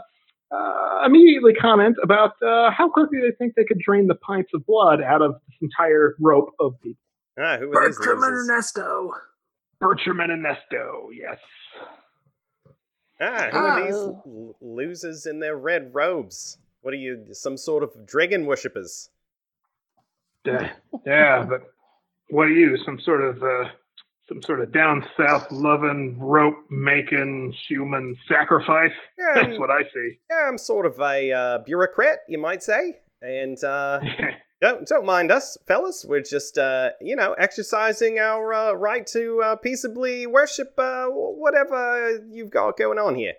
[0.54, 4.64] uh, immediately comment about uh, how quickly they think they could drain the pints of
[4.66, 7.02] blood out of this entire rope of people.
[7.40, 8.34] Ah, who Bertram and?
[8.34, 9.10] Ernesto.
[9.80, 11.38] Bertram and Ernesto, yes.
[13.20, 14.22] Ah, who are these Oh.
[14.26, 16.58] l- losers in their red robes?
[16.82, 19.10] What are you, some sort of dragon worshippers?
[20.44, 20.72] Yeah,
[21.04, 21.62] yeah, but
[22.30, 22.78] what are you?
[22.84, 23.68] Some sort of uh,
[24.28, 28.92] some sort of down south loving rope making human sacrifice?
[29.18, 30.18] Yeah, That's I'm, what I see.
[30.30, 33.00] yeah, I'm sort of a uh, bureaucrat, you might say.
[33.20, 34.00] And uh,
[34.60, 36.04] don't don't mind us, fellas.
[36.06, 42.20] We're just, uh, you know, exercising our uh, right to uh, peaceably worship uh, whatever
[42.30, 43.34] you've got going on here.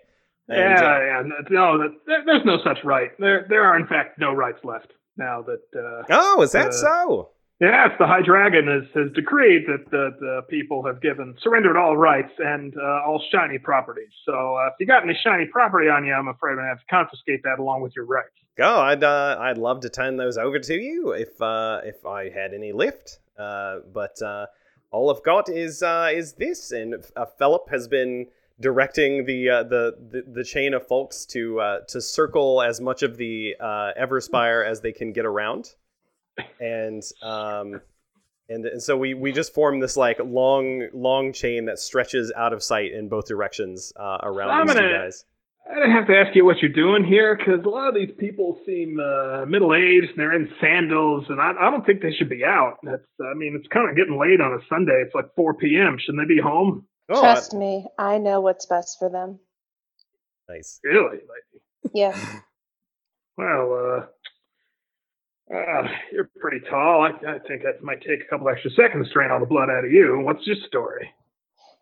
[0.48, 1.22] And, yeah, uh, yeah.
[1.50, 1.90] No, that,
[2.26, 3.10] there's no such right.
[3.18, 5.62] There, there are in fact no rights left now that.
[5.74, 7.30] Uh, oh, is that so?
[7.60, 11.96] yes, the High Dragon has, has decreed that the, the people have given surrendered all
[11.96, 14.10] rights and uh, all shiny properties.
[14.26, 16.80] So uh, if you got any shiny property on you, I'm afraid I'm gonna have
[16.80, 18.34] to confiscate that along with your rights.
[18.56, 22.28] Go, I'd uh, I'd love to turn those over to you if uh, if I
[22.28, 23.18] had any lift.
[23.38, 24.46] Uh, but uh,
[24.90, 28.26] all I've got is uh, is this, and uh, Philip has been
[28.60, 33.02] directing the, uh, the the the chain of folks to uh, to circle as much
[33.02, 35.74] of the uh, Everspire as they can get around,
[36.60, 37.80] and um,
[38.50, 42.52] and, and so we we just form this like long long chain that stretches out
[42.52, 45.24] of sight in both directions uh, around these two gonna- guys.
[45.72, 48.14] I didn't have to ask you what you're doing here because a lot of these
[48.18, 52.12] people seem uh, middle aged and they're in sandals, and I, I don't think they
[52.12, 52.76] should be out.
[52.82, 55.02] That's, I mean, it's kind of getting late on a Sunday.
[55.04, 55.96] It's like 4 p.m.
[55.98, 56.86] Shouldn't they be home?
[57.08, 59.38] Oh, Trust me, I know what's best for them.
[60.48, 60.78] nice.
[60.84, 61.16] Really?
[61.16, 61.62] Like,
[61.94, 62.16] Yes.
[63.38, 64.06] well,
[65.50, 67.02] uh, uh, you're pretty tall.
[67.02, 69.70] I, I think that might take a couple extra seconds to drain all the blood
[69.70, 70.20] out of you.
[70.22, 71.10] What's your story?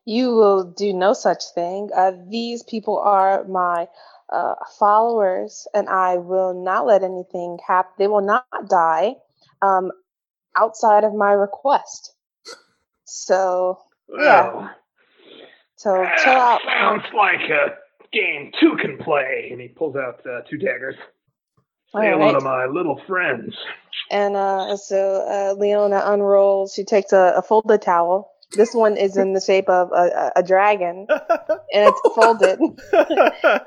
[0.04, 1.90] You will do no such thing.
[1.94, 3.86] Uh, these people are my
[4.30, 7.92] uh, followers, and I will not let anything happen.
[7.98, 9.16] They will not die
[9.62, 9.92] um,
[10.56, 12.14] outside of my request.
[13.04, 14.70] So, Yeah.
[15.76, 16.60] So chill out.
[16.62, 17.74] Sounds like a
[18.12, 19.48] game two can play.
[19.50, 20.96] And he pulls out uh, two daggers.
[21.94, 22.32] All hello right.
[22.32, 23.54] to my little friends.
[24.10, 26.74] And uh, so uh, Leona unrolls.
[26.74, 28.29] She takes a, a folded towel.
[28.52, 31.18] This one is in the shape of a, a, dragon, and
[31.72, 32.58] it's folded.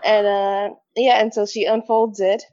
[0.03, 2.43] and uh, yeah, and so she unfolds it,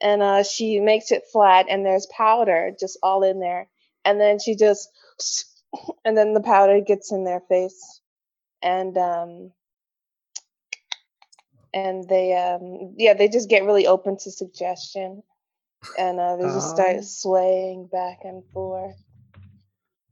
[0.00, 3.68] and uh, she makes it flat, and there's powder just all in there,
[4.04, 4.88] and then she just,
[6.04, 8.00] and then the powder gets in their face,
[8.62, 9.52] and um,
[11.74, 15.22] and they um, yeah, they just get really open to suggestion,
[15.98, 16.74] and uh, they just Oh.
[16.74, 18.96] start swaying back and forth,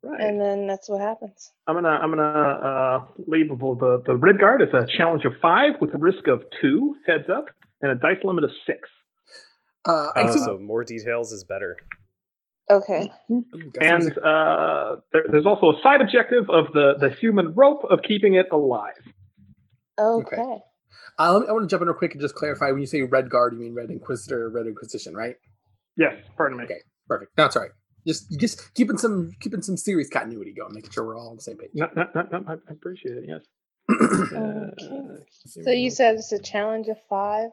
[0.04, 0.20] Right.
[0.20, 1.52] and then that's what happens.
[1.68, 5.74] I'm gonna I'm gonna uh, label the the red guard as a challenge of five
[5.80, 7.46] with a risk of two heads up
[7.80, 8.88] and a dice limit of six.
[9.86, 11.76] Uh, I Oh, so more details is better.
[12.70, 13.10] Okay.
[13.80, 18.34] And uh, there, there's also a side objective of the the human rope of keeping
[18.34, 18.94] it alive.
[20.00, 20.36] Okay.
[21.18, 22.70] Uh, let me- I want to jump in real quick and just clarify.
[22.70, 25.36] When you say Red Guard, you mean Red Inquisitor, or Red Inquisition, right?
[25.96, 26.64] Yes, pardon me.
[26.64, 26.80] Okay.
[27.06, 27.32] Perfect.
[27.36, 27.72] No, it's all right.
[28.06, 31.42] Just just keeping some keeping some serious continuity going, making sure we're all on the
[31.42, 31.70] same page.
[31.74, 33.24] No, no, no, no, I I appreciate it.
[33.28, 33.42] Yes.
[34.34, 35.64] Okay.
[35.64, 37.50] So you said it's a challenge of five.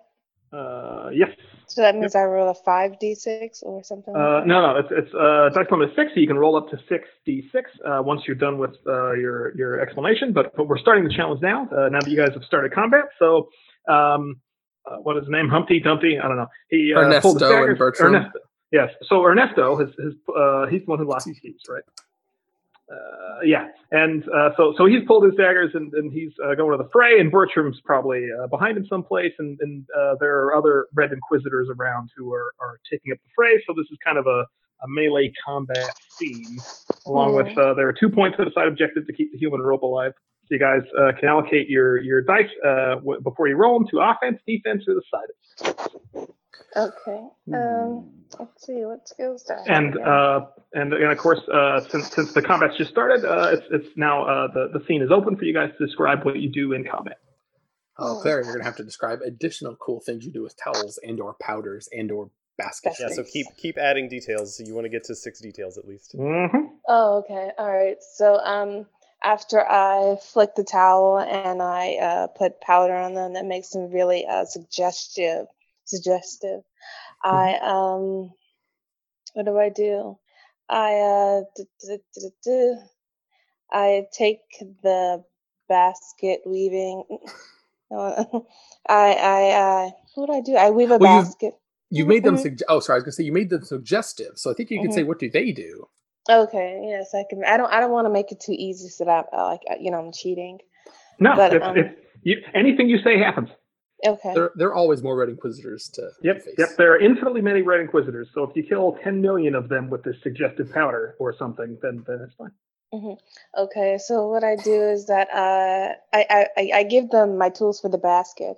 [0.52, 1.30] Uh, yes.
[1.68, 4.16] So that means I roll a five d six or something.
[4.16, 4.48] Uh, like that?
[4.48, 6.78] no, no, it's it's uh, dice limit of six, so you can roll up to
[6.90, 10.34] six d6 uh, once you're done with uh, your your explanation.
[10.34, 11.68] But but we're starting the challenge now.
[11.72, 13.50] Uh, now that you guys have started combat, so
[13.88, 14.42] um,
[14.90, 15.50] uh, what is his name?
[15.50, 16.18] Humpty Dumpty?
[16.18, 16.48] I don't know.
[16.70, 18.16] He uh, pulled his Ernesto and daggers- Bertram.
[18.16, 18.40] Ernesto.
[18.72, 18.92] Yes.
[19.04, 21.84] So Ernesto, his his uh, he's the one who lost his keys, right?
[22.92, 26.76] Uh, yeah, and uh, so so he's pulled his daggers and, and he's uh, going
[26.76, 30.56] to the fray, and Bertram's probably uh, behind him someplace, and, and uh, there are
[30.56, 33.62] other Red Inquisitors around who are, are taking up the fray.
[33.68, 34.46] So this is kind of a,
[34.82, 36.58] a melee combat scene,
[37.06, 39.62] along with uh, there are two points to the side objective to keep the human
[39.62, 40.14] rope alive.
[40.50, 43.88] So you guys uh, can allocate your your dice uh, w- before you roll them
[43.92, 46.26] to offense, defense, or the side.
[46.76, 47.28] Okay.
[47.54, 48.10] Um,
[48.40, 52.34] let's see what skills do I And uh, and and of course, uh, since since
[52.34, 55.46] the combat's just started, uh, it's it's now uh, the the scene is open for
[55.46, 57.18] you guys to describe what you do in combat.
[58.00, 58.22] Oh, Oh.
[58.22, 61.36] Claire, you're gonna have to describe additional cool things you do with towels and or
[61.40, 63.00] powders and or baskets.
[63.00, 64.58] Yeah, so keep keep adding details.
[64.58, 66.16] So You want to get to six details at least.
[66.18, 66.74] Mm-hmm.
[66.88, 67.52] Oh, okay.
[67.58, 67.98] All right.
[68.16, 68.86] So, um,
[69.24, 73.92] after I flick the towel and I uh, put powder on them, that makes them
[73.92, 75.46] really uh, suggestive.
[75.86, 76.62] Suggestive.
[77.24, 78.32] I um,
[79.34, 80.18] what do I do?
[80.70, 81.42] I uh,
[83.72, 84.40] I take
[84.84, 85.24] the
[85.68, 87.04] basket weaving.
[87.92, 88.46] I
[88.88, 90.56] I uh, what do I do?
[90.56, 91.56] I weave a Well, basket.
[91.90, 92.36] You made them.
[92.36, 92.44] Mhm.
[92.44, 92.98] Sug- oh, sorry.
[92.98, 94.34] I was gonna say you made them suggestive.
[94.38, 95.88] So I think you could say, what do they do?
[96.28, 96.82] Okay.
[96.86, 97.44] Yes, I can.
[97.46, 97.72] I don't.
[97.72, 100.00] I don't want to make it too easy so that I, like uh, you know
[100.00, 100.60] I'm cheating.
[101.20, 101.90] No, But, it's, um, it's
[102.24, 103.50] you, anything you say happens.
[104.06, 104.34] Okay.
[104.34, 106.56] They're they're always more red inquisitors to Yep, face.
[106.58, 106.70] yep.
[106.78, 108.30] There are infinitely many red inquisitors.
[108.34, 112.04] So if you kill ten million of them with this suggestive powder or something, then
[112.08, 112.52] then it's fine.
[113.58, 117.50] Okay, so what I do is that uh, I, I, I- I give them my
[117.50, 118.58] tools for the basket,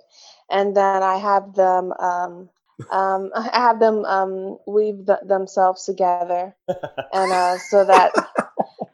[0.50, 2.48] and then I have them um,
[2.90, 8.12] um, I have them um, weave th- themselves together, and uh, so that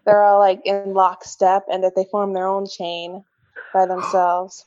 [0.04, 3.24] they're all like in lockstep, and that they form their own chain
[3.72, 4.64] by themselves.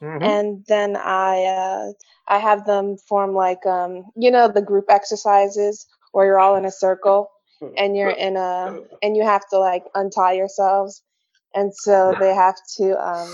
[0.00, 0.22] Mhm.
[0.22, 1.92] And then I uh,
[2.28, 6.64] I have them form like um, you know the group exercises where you're all in
[6.64, 7.30] a circle
[7.76, 11.02] and you're in a and you have to like untie yourselves
[11.54, 13.28] and so they have to um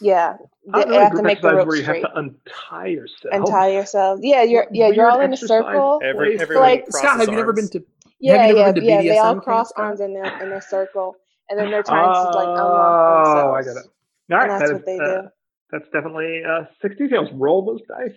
[0.00, 0.36] yeah
[0.72, 2.18] I they, don't they know have to make the rope where you straight have to
[2.18, 3.32] untie yourself.
[3.34, 7.28] untie yourselves yeah you're What yeah you're all in a circle Every like- Scott, have
[7.28, 7.84] you never been to?
[8.20, 10.52] yeah you never yeah been to yeah they all cross camp, arms in their in
[10.52, 11.16] a circle
[11.50, 14.32] and then they're trying to like unlock Oh, I themselves it.
[14.32, 15.28] All right, and that that's what they uh, do
[15.70, 17.28] That's definitely uh, six details.
[17.34, 18.16] Roll those dice.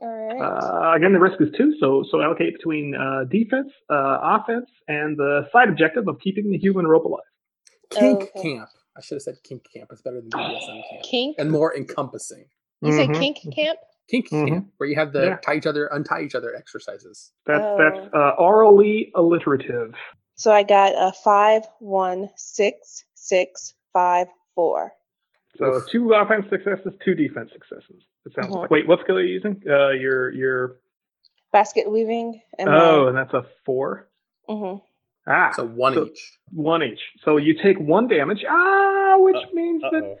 [0.00, 4.18] all right Uh, again, the risk is two, so so allocate between uh, defense, uh,
[4.22, 7.20] offense, and the side objective of keeping the human rope alive.
[7.90, 8.42] Kink Okay.
[8.56, 8.68] camp.
[8.98, 9.90] I should have said kink camp.
[9.92, 12.46] It's better than BDSM camp kink and more encompassing.
[12.82, 13.18] you say Mhm.
[13.20, 14.48] kink camp Kink Mhm.
[14.48, 15.36] camp, where you have the Yeah.
[15.36, 17.32] tie each other, untie each other exercises.
[17.46, 17.76] That's Oh.
[17.78, 19.94] that's uh, orally alliterative.
[20.34, 24.92] so i got a five one six six five four
[25.58, 25.86] So Oof.
[25.90, 28.02] two offense successes, two defense successes.
[28.26, 28.62] It sounds Mhm.
[28.62, 28.70] like.
[28.70, 29.62] Wait, what skill are you using?
[29.68, 30.80] Uh, your your.
[31.52, 34.08] basket weaving and Oh, and that's a four.
[34.48, 34.76] hmm
[35.28, 36.38] Ah, So one So- each.
[36.52, 37.00] one each.
[37.24, 38.44] So you take one damage.
[38.48, 40.18] Ah, which Uh, means that Uh-oh.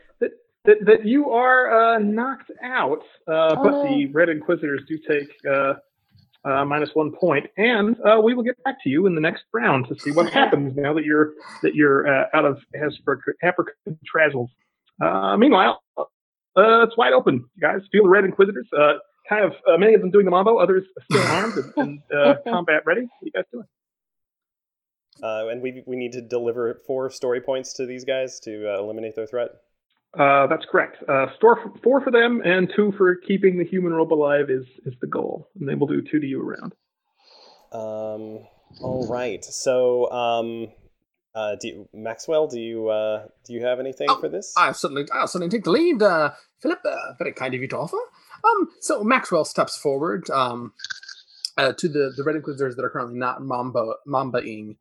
[0.64, 3.82] that, that you are uh, knocked out, uh, Oh, but no.
[3.88, 5.74] the Red Inquisitors do take uh,
[6.44, 9.44] uh, minus one point, and uh, we will get back to you in the next
[9.54, 12.58] round to see what happens now that you're that you're uh, out of
[13.42, 14.48] Hapertrazzles.
[15.00, 16.04] Uh, meanwhile, uh,
[16.84, 17.80] it's wide open, you guys.
[17.92, 18.68] Feel the Red Inquisitors.
[18.76, 18.94] Uh,
[19.28, 22.34] kind of uh, many of them doing the mambo, others still armed and, and uh,
[22.44, 23.02] combat ready.
[23.02, 23.64] What are you guys doing?
[25.22, 28.78] Uh, and we we need to deliver four story points to these guys to uh,
[28.78, 29.50] eliminate their threat.
[30.18, 30.96] Uh, that's correct.
[31.08, 34.64] Uh, store f- four for them and two for keeping the human rope alive is
[34.86, 36.72] is the goal, and they will do two to you around.
[37.72, 38.46] Um,
[38.80, 39.44] all right.
[39.44, 40.68] So, um,
[41.34, 44.54] uh, do you, Maxwell, do you uh, do you have anything Oh, for this?
[44.56, 46.02] I'll certainly, I'll certainly take the lead.
[46.02, 47.98] Uh, Philip, uh, very kind of you to offer.
[48.44, 50.72] Um, so Maxwell steps forward um,
[51.56, 54.76] uh, to the, the Red Inquisitors that are currently not mamba mambaing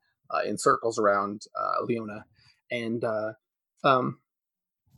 [0.46, 2.26] in circles around uh, Leona,
[2.72, 3.34] and uh,
[3.84, 4.20] um,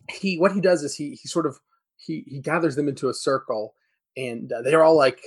[0.10, 1.60] he what he does is he he sort of
[1.98, 3.76] he he gathers them into a circle,
[4.16, 5.22] and uh, they're all like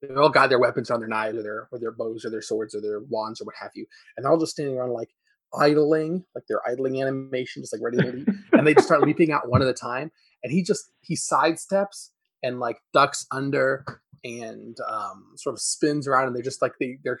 [0.00, 2.42] they all got their weapons on their knives or their or their bows or their
[2.42, 5.10] swords or their wands or what have you, and they're all just standing around like
[5.56, 9.32] idling, like their idling animation, just like ready to leap, and they just start leaping
[9.32, 10.10] out one at a time.
[10.42, 12.10] And he just he sidesteps
[12.42, 13.84] and like ducks under
[14.24, 17.18] and um, sort of spins around, and they're just like they they're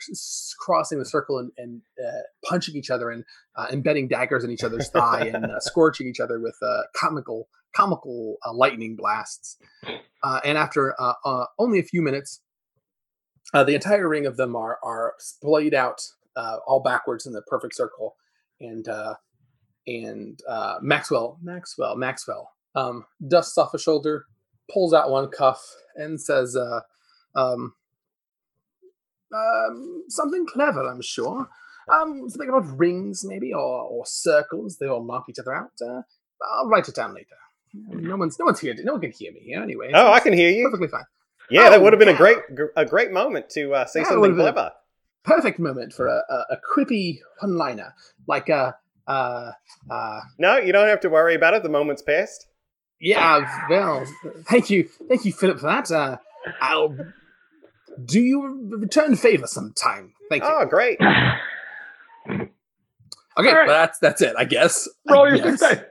[0.58, 3.24] crossing the circle and, and uh, punching each other and
[3.56, 7.48] uh, embedding daggers in each other's thigh and uh, scorching each other with uh, comical
[7.76, 9.58] comical uh, lightning blasts.
[10.22, 12.40] Uh, and after uh, uh, only a few minutes,
[13.52, 16.00] uh, the entire ring of them are are splayed out
[16.36, 18.16] uh, all backwards in the perfect circle,
[18.60, 19.14] and uh,
[19.86, 24.24] and uh, Maxwell, Maxwell, Maxwell um, dusts off a shoulder,
[24.72, 25.62] pulls out one cuff,
[25.94, 26.80] and says, uh,
[27.34, 27.74] um,
[29.34, 31.48] um, "Something clever, I'm sure.
[31.92, 34.78] Um, something about rings, maybe, or, or circles.
[34.78, 35.72] They all mark each other out.
[35.82, 36.02] Uh,
[36.52, 37.36] I'll write it down later.
[37.74, 38.74] No one's no one's here.
[38.84, 39.90] No one can hear me here anyway.
[39.94, 40.64] oh, I can hear you.
[40.64, 41.04] perfectly fine.
[41.50, 42.38] Yeah, that Oh, would have been a great
[42.76, 44.72] a great moment to uh, say Yeah, something clever.
[45.24, 47.92] perfect moment for a, a, a quippy one liner
[48.28, 48.72] like uh
[49.06, 49.50] Uh,
[49.90, 51.62] uh, No, you don't have to worry about it.
[51.62, 52.46] The moment's passed.
[53.00, 53.46] yeah.
[53.68, 54.06] Well,
[54.48, 55.90] thank you, thank you, Philip, for that.
[55.90, 56.16] Uh,
[56.62, 56.96] I'll
[58.04, 60.12] do you return favor sometime.
[60.30, 60.50] Thank you.
[60.50, 60.98] Oh, great.
[61.00, 61.08] okay,
[62.30, 62.38] all
[63.38, 63.66] right.
[63.66, 64.88] but that's that's it, I guess.
[65.08, 65.60] I Roll your guess.
[65.60, 65.84] success.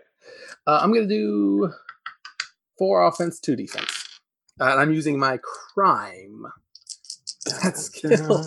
[0.66, 1.72] Uh, I'm gonna do
[2.78, 4.20] four offense, two defense,
[4.60, 5.40] uh, and I'm using my
[5.74, 6.46] crime.
[7.62, 8.46] That's skill.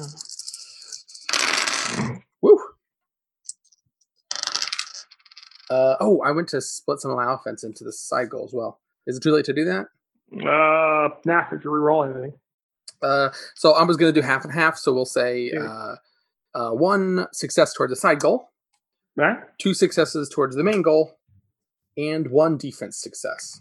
[2.43, 2.59] Woo.
[5.69, 8.53] Uh, oh, I went to split some of my offense into the side goal as
[8.55, 8.81] well.
[9.07, 9.87] Is it too late to do that?
[10.33, 12.33] Uh, nah, if you reroll anything.
[13.03, 14.76] Uh, so I was going to do half and half.
[14.78, 15.97] So we'll say uh,
[16.55, 18.51] uh, one success towards the side goal,
[19.16, 19.38] Right?
[19.59, 21.18] two successes towards the main goal,
[21.97, 23.61] and one defense success.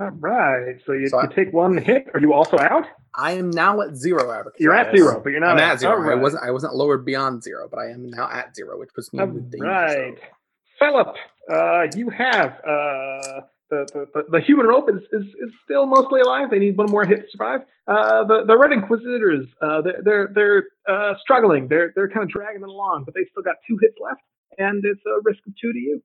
[0.00, 0.76] All right.
[0.86, 2.08] So you, So you I- take one hit.
[2.14, 2.84] Are you also out?
[3.16, 4.22] I am now at zero.
[4.32, 4.56] Abercrombie.
[4.58, 5.72] You're at zero, but you're not I'm out.
[5.74, 6.02] at zero.
[6.02, 6.42] All I wasn't.
[6.42, 9.28] I wasn't lowered beyond zero, but I am now at zero, which puts me All
[9.28, 9.92] in the danger right.
[9.92, 10.16] zone.
[10.80, 11.14] Philip,
[11.48, 13.42] uh, you have uh,
[13.74, 16.50] the, the, the, the human rope is, is, is still mostly alive.
[16.50, 17.60] They need one more hit to survive.
[17.86, 21.68] Uh, the, the Red Inquisitors, uh, they're, they're, they're uh, struggling.
[21.68, 24.22] They're, they're kind of dragging it along, but they still got two hits left,
[24.58, 26.02] and it's a risk of two to you.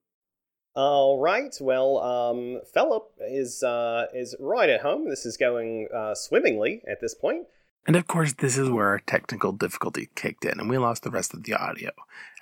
[0.75, 1.55] All right.
[1.59, 5.09] Well, um, Philip is uh, is right at home.
[5.09, 7.47] This is going uh, swimmingly at this point.
[7.87, 11.09] And of course, this is where our technical difficulty kicked in and we lost the
[11.09, 11.89] rest of the audio.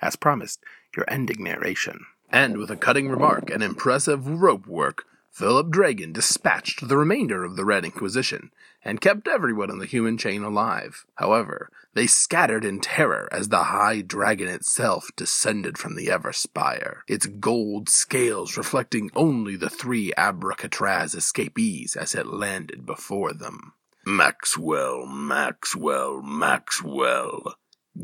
[0.02, 0.62] As promised,
[0.94, 2.04] your ending narration.
[2.30, 5.04] And with a cutting remark and impressive rope work,
[5.38, 8.50] Philip Dragon dispatched the remainder of the Red Inquisition
[8.82, 11.06] and kept everyone in the human chain alive.
[11.14, 17.26] However, they scattered in terror as the High Dragon itself descended from the Everspire, its
[17.26, 23.74] gold scales reflecting only the three Abracatraz escapees as it landed before them.
[24.04, 27.54] Maxwell, Maxwell, Maxwell,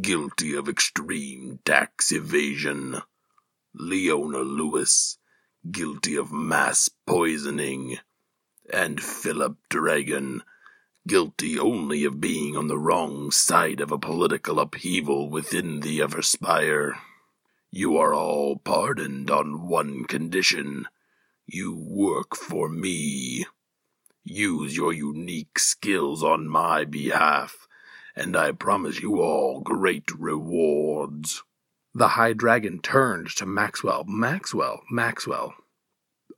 [0.00, 3.02] guilty of extreme tax evasion.
[3.74, 5.18] Leona Lewis,
[5.70, 7.98] guilty of mass poisoning.
[8.72, 10.42] And Philip Dragon,
[11.06, 16.94] guilty only of being on the wrong side of a political upheaval within the Everspire.
[17.70, 20.86] You are all pardoned on one condition.
[21.46, 23.46] You work for me.
[24.22, 27.68] Use your unique skills on my behalf,
[28.16, 31.42] and I promise you all great rewards.
[31.96, 34.02] The High Dragon turned to Maxwell.
[34.08, 35.54] Maxwell, Maxwell.